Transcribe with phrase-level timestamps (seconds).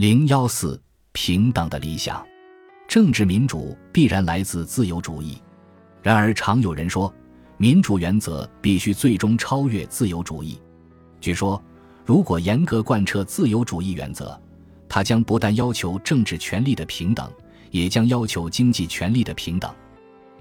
[0.00, 0.80] 零幺四
[1.12, 2.26] 平等的理想，
[2.88, 5.36] 政治民主必然来自自由主义。
[6.02, 7.14] 然而，常有人说，
[7.58, 10.58] 民主原则必须最终超越自由主义。
[11.20, 11.62] 据说，
[12.06, 14.40] 如果严格贯彻自由主义原则，
[14.88, 17.30] 它将不但要求政治权利的平等，
[17.70, 19.70] 也将要求经济权利的平等。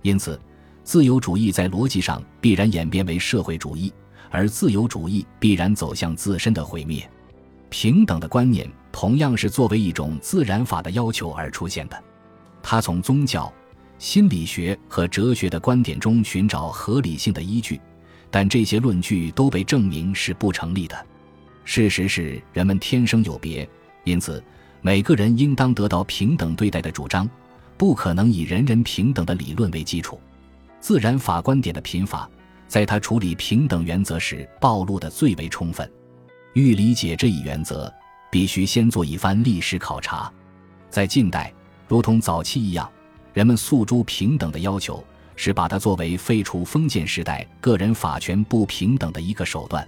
[0.04, 0.40] 因此，
[0.86, 3.92] 自由主义在逻辑上必然演变为社会主义，
[4.30, 7.06] 而自由主义必然走向自身的毁灭。
[7.70, 12.04] 平等的观念同样是作为一种自然法的要求而出现的，
[12.62, 13.52] 它从宗教。
[13.98, 17.82] 心理学和哲学的观点中寻找合理性的依据，
[18.32, 21.06] 但这些论据都被证明是不成立的。
[21.66, 23.68] 事实是，人们天生有别，
[24.06, 24.42] 因此
[24.80, 27.30] 每个人应当得到平等对待的主张，
[27.76, 30.18] 不可能以人人平等的理论为基础。
[30.80, 32.28] 自然法观点的贫乏，
[32.70, 35.92] 在他处理平等原则时暴露的最为充分。
[36.54, 37.94] 欲理解这一原则，
[38.32, 40.32] 必须先做一番历史考察。
[40.90, 41.54] 在近代，
[41.88, 42.90] 如同早期一样。
[43.32, 45.04] 人们诉诸平等的要求，
[45.36, 49.88] 是把它作为废除封建时代个人法权不平等的一个手段。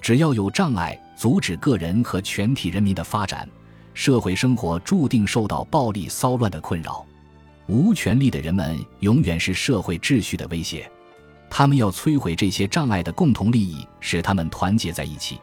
[0.00, 3.46] 只要有障碍阻止个人和全体人民的发展，
[3.92, 7.06] 社会生活注定受到暴力骚乱的困扰。
[7.66, 10.90] 无权利的人们永远是社会秩序的威胁。
[11.50, 15.38] 他们要摧毁这些障碍的共同利益，使他们团结在一起。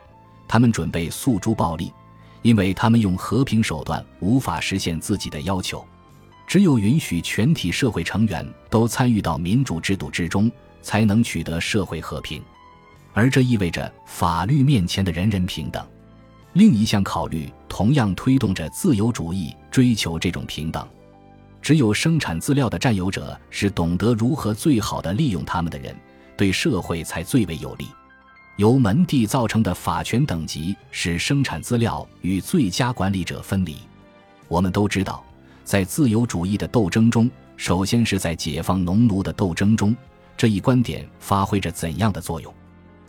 [0.47, 1.91] 他们准备诉诸暴力，
[2.41, 5.85] 因为他们用和平手段无法实现自己的要求。
[6.47, 10.49] 只有允许全体社会成员都参与到民主制度之中，
[10.81, 12.41] 才能取得社会和平，
[13.13, 15.85] 而这意味着法律面前的人人平等。
[16.53, 20.87] 另一项考虑同样推动着自由主义追求这种平等。
[21.61, 25.93] 只有生产资料的占有者是懂得如何最好的利用他们的人，
[26.37, 27.87] 对社会才最为有利。
[28.57, 33.77] 由门第造成的法权等级使生产资料与最佳管理者分离。
[34.47, 35.23] 我们都知道。
[35.63, 39.93] 在自由主义的斗争中，首先是在解放农奴的斗争中，
[40.37, 42.53] 这一观点发挥着怎样的作用？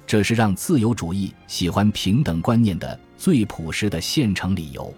[0.04, 4.92] 这是让自由主义喜欢平等观念的最朴实的现成理由。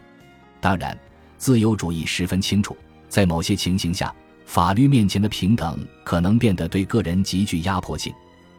[0.58, 0.98] 当然，
[1.36, 2.74] 自由主义十分清楚，
[3.10, 4.10] 在某些情形下，
[4.46, 8.10] 法律面前的平等可能变得对个人极具压迫性，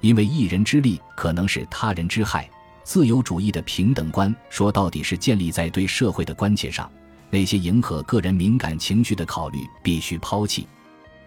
[0.02, 2.50] 因为一人之利可能是他人之害。
[2.84, 6.92] 自由主义的平等观说到底是建立在对社会的关切上。
[7.30, 10.68] 那些迎合个人敏感情绪的考虑必须抛弃，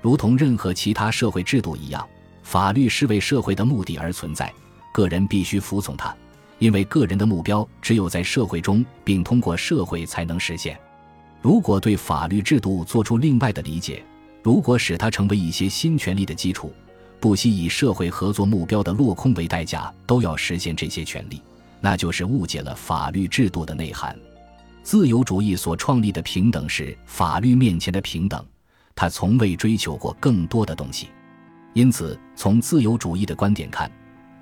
[0.03, 2.07] 如同任何其他社会制度一样，
[2.43, 4.53] 法律是为社会的目的而存在，
[4.93, 6.15] 个人必须服从它，
[6.59, 10.79] 因为个人的目标只有在社会中并通过社会才能实现。
[11.41, 14.05] 如果对法律制度做出另外的理解，
[14.43, 16.71] 如果使它成为一些新权利的基础，
[17.25, 21.41] 不惜以社会合作目标的落空为代价都要实现这些权利，
[21.81, 24.15] 那就是误解了法律制度的内涵。
[24.83, 28.45] 自由主义所创立的平等是法律面前的平等，
[28.95, 31.09] 他从未追求过更多的东西。
[31.73, 33.91] 因此，从自由主义的观点看，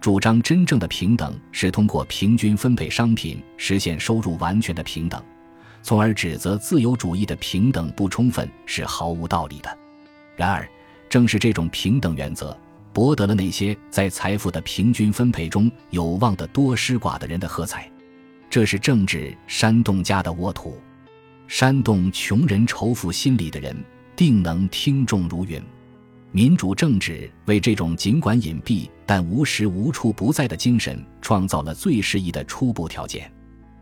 [0.01, 5.23] 主张真正的平等是通过平均分配商品实现收入完全的平等，
[5.85, 9.79] 从而指责自由主义的平等不充分是毫无道理的。
[10.35, 10.69] 然而，
[11.09, 12.59] 正是这种平等原则
[12.93, 17.91] 博得了那些在财富的平均分配中有望的多失寡的人的喝彩。
[18.51, 20.77] 这是政治煽动家的沃土，
[21.49, 23.75] 煽动穷人仇富心理的人，
[24.15, 25.63] 定能听众如云。
[26.33, 33.31] 民主政治为这种尽管隐蔽但无时无处不在的精神创造了最适宜的初步条件。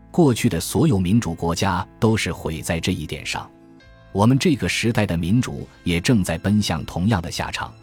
[0.09, 3.49] 过去的所有民主国家都是毁在这一点上，
[4.11, 7.73] 我们这个时代的民主也正在奔向同样的下场。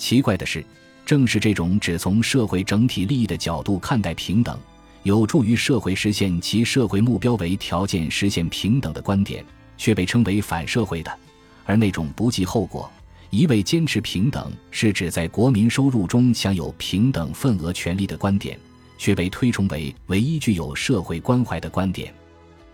[0.00, 0.64] 奇怪的是，
[1.04, 4.58] 正是这种只从社会整体利益的角度看待平等。
[5.02, 9.44] 有助于社会实现其社会目标为条件实现平等的观点，
[9.76, 11.10] 却被称为反社会的；
[11.66, 12.90] 而那种不计后果、
[13.28, 18.58] 一味坚持平等是指在国民收入中享有平等份额权利的观点，
[18.96, 22.12] 却被推崇为唯一具有社会关怀的观点。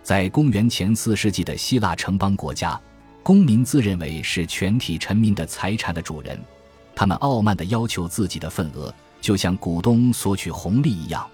[0.02, 2.80] 在公元前四世纪的希腊城邦国家，
[3.24, 6.40] 公民自认为是全体臣民的财产的主人，
[6.96, 11.24] 他们傲慢地要求自己的份额，就像股东索取红利一样。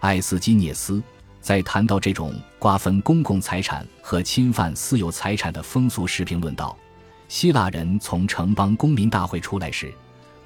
[0.00, 1.02] 艾斯基涅斯
[1.42, 6.74] 在谈到这种瓜分公共财产和侵犯私有财产的风俗时评论道：
[7.28, 9.92] 希腊人从城邦公民大会出来时，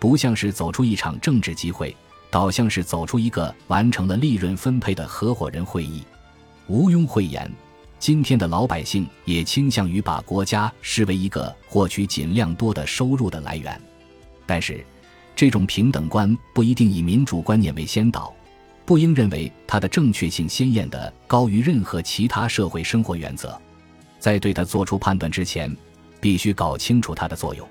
[0.00, 1.94] 不像是走出一场政治集会，
[2.28, 6.02] 倒像是走出一个完成了利润分配的合伙人会议。
[6.66, 7.48] 毋庸讳言，
[8.00, 13.80] 今天的老百姓也倾向于把国家视为一个获取尽量多的收入的来源。
[14.48, 14.82] 但是，
[15.36, 18.34] 这种平等观不一定以民主观念为先导。
[18.86, 23.60] 不应认为它的正确性鲜艳的高于任何其他社会生活原则。
[24.18, 25.70] 在对它做出判断之前，
[26.18, 27.68] 必须搞清楚它的作用。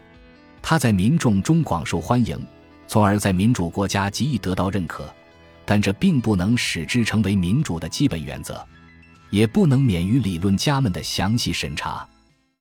[0.62, 2.40] 它在民众中广受欢迎，
[2.88, 5.12] 从而在民主国家极易得到认可，
[5.66, 8.64] 但这并不能使之成为民主的基本原则，
[9.32, 12.08] 也不能免于理论家们的详细审查。